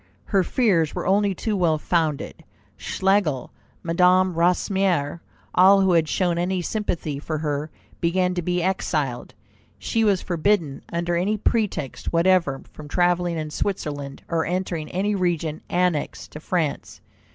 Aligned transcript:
Her 0.23 0.41
fears 0.43 0.95
were 0.95 1.05
only 1.05 1.35
too 1.35 1.55
well 1.55 1.77
founded. 1.77 2.43
Schlegel, 2.75 3.51
Madame 3.83 4.33
Recamier, 4.33 5.19
all 5.53 5.81
who 5.81 5.91
had 5.93 6.09
shown 6.09 6.39
any 6.39 6.59
sympathy 6.63 7.19
for 7.19 7.37
her, 7.37 7.69
began 7.99 8.33
to 8.33 8.41
be 8.41 8.63
exiled. 8.63 9.35
She 9.77 10.03
was 10.03 10.23
forbidden 10.23 10.81
under 10.91 11.15
any 11.15 11.37
pretext 11.37 12.11
whatever 12.11 12.63
from 12.73 12.87
travelling 12.87 13.37
in 13.37 13.51
Switzerland, 13.51 14.23
or 14.27 14.43
entering 14.43 14.89
any 14.89 15.13
region 15.13 15.61
annexed 15.69 16.31
to 16.31 16.39
France. 16.39 16.99